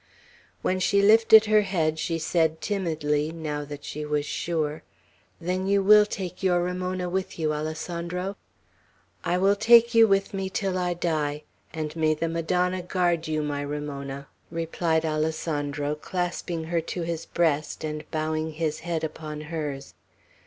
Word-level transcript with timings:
When 0.63 0.79
she 0.79 0.99
lifted 0.99 1.45
her 1.45 1.61
head, 1.61 1.99
she 1.99 2.17
said 2.17 2.59
timidly, 2.59 3.31
now 3.31 3.63
that 3.65 3.83
she 3.83 4.03
was 4.03 4.25
sure, 4.25 4.81
"Then 5.39 5.67
you 5.67 5.83
will 5.83 6.07
take 6.07 6.41
your 6.41 6.63
Ramona 6.63 7.07
with 7.07 7.37
you, 7.37 7.53
Alessandro?" 7.53 8.35
"I 9.23 9.37
will 9.37 9.55
take 9.55 9.93
you 9.93 10.07
with 10.07 10.33
me 10.33 10.49
till 10.49 10.75
I 10.75 10.95
die; 10.95 11.43
and 11.71 11.95
may 11.95 12.15
the 12.15 12.27
Madonna 12.29 12.81
guard 12.81 13.27
you, 13.27 13.43
my 13.43 13.61
Ramona," 13.61 14.27
replied 14.49 15.05
Alessandro, 15.05 15.93
clasping 15.93 16.63
her 16.63 16.81
to 16.81 17.03
his 17.03 17.27
breast, 17.27 17.83
and 17.83 18.09
bowing 18.09 18.53
his 18.53 18.79
head 18.79 19.03
upon 19.03 19.41
hers. 19.41 19.93